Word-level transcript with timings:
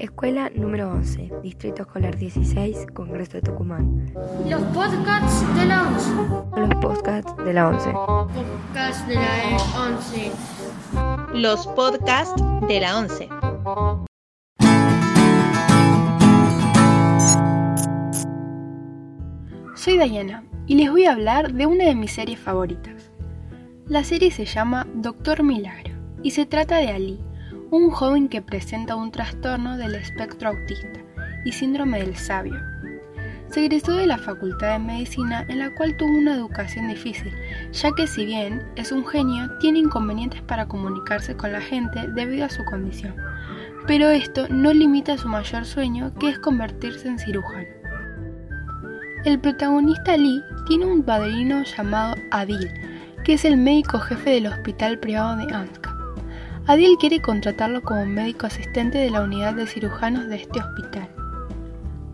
Escuela 0.00 0.50
número 0.54 0.90
11, 0.90 1.30
Distrito 1.42 1.82
Escolar 1.82 2.16
16, 2.16 2.86
Congreso 2.92 3.32
de 3.32 3.42
Tucumán. 3.42 4.12
Los 4.48 4.62
podcasts 4.74 5.56
de 5.56 5.66
la 5.66 5.82
11. 5.88 6.10
Los 6.56 6.74
podcasts 6.80 7.36
de 7.44 7.52
la 7.52 7.68
11. 7.68 7.92
Podcasts 7.92 9.06
de 9.06 9.14
la 9.14 9.56
11. 9.86 10.32
Los 11.34 11.66
podcasts 11.68 12.42
de 12.68 12.80
la 12.80 12.98
11. 12.98 13.28
Soy 19.76 19.98
Diana 19.98 20.44
y 20.66 20.76
les 20.76 20.90
voy 20.90 21.04
a 21.04 21.12
hablar 21.12 21.52
de 21.52 21.66
una 21.66 21.84
de 21.84 21.94
mis 21.94 22.12
series 22.12 22.40
favoritas. 22.40 23.10
La 23.86 24.02
serie 24.02 24.30
se 24.30 24.46
llama 24.46 24.86
Doctor 24.94 25.42
Milagro 25.42 25.92
y 26.22 26.30
se 26.30 26.46
trata 26.46 26.78
de 26.78 26.88
Ali, 26.88 27.20
un 27.76 27.90
joven 27.90 28.28
que 28.28 28.40
presenta 28.40 28.94
un 28.94 29.10
trastorno 29.10 29.76
del 29.76 29.96
espectro 29.96 30.50
autista 30.50 31.00
y 31.44 31.50
síndrome 31.50 31.98
del 31.98 32.16
sabio. 32.16 32.54
Se 33.48 33.64
egresó 33.64 33.94
de 33.94 34.06
la 34.06 34.16
Facultad 34.16 34.74
de 34.74 34.78
Medicina 34.78 35.44
en 35.48 35.58
la 35.58 35.74
cual 35.74 35.96
tuvo 35.96 36.16
una 36.16 36.34
educación 36.34 36.86
difícil, 36.86 37.32
ya 37.72 37.90
que 37.96 38.06
si 38.06 38.26
bien 38.26 38.62
es 38.76 38.92
un 38.92 39.04
genio, 39.04 39.50
tiene 39.58 39.80
inconvenientes 39.80 40.40
para 40.42 40.66
comunicarse 40.66 41.36
con 41.36 41.50
la 41.50 41.60
gente 41.60 42.06
debido 42.14 42.46
a 42.46 42.50
su 42.50 42.64
condición. 42.64 43.16
Pero 43.88 44.08
esto 44.08 44.46
no 44.48 44.72
limita 44.72 45.18
su 45.18 45.28
mayor 45.28 45.64
sueño, 45.64 46.14
que 46.20 46.28
es 46.28 46.38
convertirse 46.38 47.08
en 47.08 47.18
cirujano. 47.18 47.66
El 49.24 49.40
protagonista 49.40 50.16
Lee 50.16 50.40
tiene 50.68 50.86
un 50.86 51.02
padrino 51.02 51.64
llamado 51.64 52.14
Adil, 52.30 52.70
que 53.24 53.32
es 53.32 53.44
el 53.44 53.56
médico 53.56 53.98
jefe 53.98 54.30
del 54.30 54.46
hospital 54.46 55.00
privado 55.00 55.36
de 55.36 55.52
Ansca. 55.52 55.93
Adil 56.66 56.96
quiere 56.98 57.20
contratarlo 57.20 57.82
como 57.82 58.06
médico 58.06 58.46
asistente 58.46 58.96
de 58.96 59.10
la 59.10 59.22
unidad 59.22 59.52
de 59.52 59.66
cirujanos 59.66 60.28
de 60.28 60.36
este 60.36 60.60
hospital. 60.60 61.08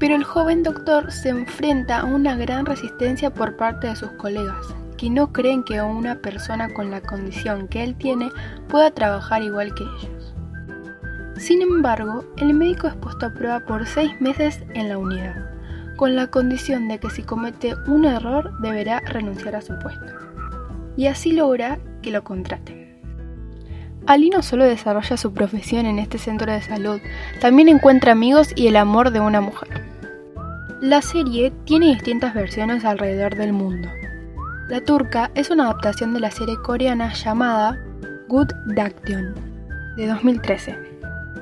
Pero 0.01 0.17
el 0.17 0.25
joven 0.25 0.65
doctor 0.65 1.13
se 1.13 1.29
enfrenta 1.29 2.01
a 2.01 2.05
una 2.05 2.35
gran 2.35 2.67
resistencia 2.67 3.33
por 3.33 3.57
parte 3.57 3.87
de 3.87 3.95
sus 3.95 4.11
colegas, 4.13 4.75
que 4.97 5.09
no 5.09 5.33
creen 5.33 5.63
que 5.63 5.81
una 5.81 6.17
persona 6.17 6.69
con 6.75 6.91
la 6.91 7.01
condición 7.01 7.69
que 7.69 7.85
él 7.85 7.95
tiene 7.95 8.29
pueda 8.67 8.91
trabajar 8.91 9.41
igual 9.45 9.73
que 9.73 9.85
ellos. 9.85 10.35
Sin 11.37 11.63
embargo, 11.63 12.25
el 12.37 12.53
médico 12.53 12.89
es 12.89 12.97
puesto 12.97 13.27
a 13.27 13.33
prueba 13.33 13.61
por 13.61 13.87
seis 13.87 14.21
meses 14.21 14.65
en 14.75 14.89
la 14.89 14.99
unidad, 14.99 15.49
con 15.95 16.17
la 16.17 16.27
condición 16.27 16.89
de 16.89 16.99
que 16.99 17.11
si 17.11 17.23
comete 17.23 17.77
un 17.87 18.05
error 18.05 18.59
deberá 18.61 18.99
renunciar 18.99 19.55
a 19.55 19.63
su 19.63 19.79
puesto. 19.79 20.13
Y 20.97 21.07
así 21.07 21.31
logra 21.31 21.79
que 22.03 22.11
lo 22.11 22.25
contraten. 22.25 22.80
Ali 24.07 24.31
no 24.31 24.43
solo 24.43 24.65
desarrolla 24.65 25.17
su 25.17 25.33
profesión 25.33 25.87
en 25.87 25.99
este 25.99 26.19
centro 26.19 26.51
de 26.51 26.63
salud, 26.63 27.01
también 27.41 27.69
encuentra 27.69 28.13
amigos 28.13 28.49
y 28.57 28.67
el 28.67 28.77
amor 28.77 29.11
de 29.11 29.21
una 29.21 29.41
mujer. 29.41 29.83
La 30.81 31.03
serie 31.03 31.53
tiene 31.65 31.89
distintas 31.89 32.35
versiones 32.35 32.85
alrededor 32.85 33.37
del 33.37 33.53
mundo. 33.53 33.89
La 34.69 34.81
turca 34.81 35.31
es 35.35 35.51
una 35.51 35.65
adaptación 35.65 36.15
de 36.15 36.21
la 36.21 36.31
serie 36.31 36.57
coreana 36.63 37.13
llamada 37.13 37.79
Good 38.29 38.53
Daction 38.75 39.35
de 39.97 40.07
2013, 40.07 40.79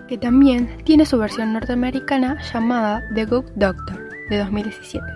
que 0.09 0.19
también 0.19 0.69
tiene 0.84 1.06
su 1.06 1.19
versión 1.19 1.53
norteamericana 1.53 2.39
llamada 2.53 3.03
The 3.15 3.27
Good 3.27 3.45
Doctor 3.55 4.09
de 4.31 4.39
2017. 4.39 5.06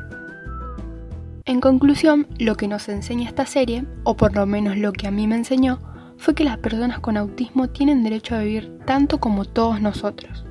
En 1.45 1.61
conclusión, 1.61 2.29
lo 2.39 2.57
que 2.57 2.69
nos 2.69 2.89
enseña 2.89 3.29
esta 3.29 3.47
serie, 3.47 3.85
o 4.05 4.17
por 4.17 4.35
lo 4.35 4.47
menos 4.47 4.77
lo 4.77 4.93
que 4.93 5.09
a 5.09 5.11
mí 5.11 5.27
me 5.27 5.35
enseñó, 5.35 5.81
fue 6.23 6.37
que 6.37 6.45
las 6.45 6.59
personas 6.59 7.01
con 7.01 7.17
autismo 7.17 7.69
tienen 7.69 8.05
derecho 8.05 8.37
a 8.37 8.43
vivir 8.43 8.79
tanto 8.87 9.19
como 9.19 9.45
todos 9.45 9.81
nosotros. 9.81 10.47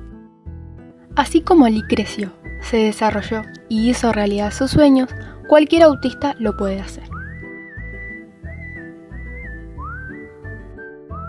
Así 1.16 1.40
como 1.40 1.64
Ali 1.64 1.80
creció, 1.88 2.30
se 2.60 2.76
desarrolló 2.76 3.40
y 3.70 3.88
hizo 3.88 4.12
realidad 4.12 4.52
sus 4.52 4.70
sueños, 4.70 5.08
cualquier 5.48 5.84
autista 5.84 6.36
lo 6.38 6.58
puede 6.58 6.78
hacer. 6.78 7.04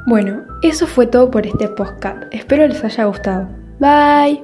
Bueno, 0.08 0.44
eso 0.62 0.88
fue 0.88 1.08
todo 1.08 1.31
por 1.31 1.48
este 1.48 1.70
podcast. 1.70 2.24
Espero 2.31 2.68
les 2.68 2.84
haya 2.84 3.06
gustado. 3.06 3.48
Bye. 3.80 4.44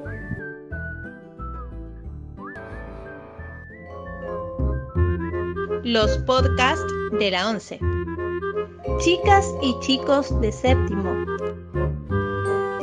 Los 5.84 6.16
podcasts 6.18 6.90
de 7.18 7.30
la 7.30 7.50
11. 7.50 7.80
Chicas 9.00 9.54
y 9.62 9.78
chicos 9.80 10.38
de 10.42 10.52
séptimo. 10.52 11.24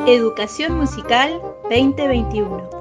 Educación 0.07 0.75
Musical 0.75 1.39
2021. 1.69 2.76